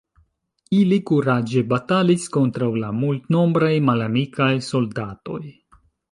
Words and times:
Ili 0.75 0.97
kuraĝe 1.09 1.61
batalis 1.73 2.23
kontraŭ 2.37 2.69
la 2.83 2.89
multnombraj 3.01 3.73
malamikaj 3.91 4.49
soldatoj. 4.69 5.39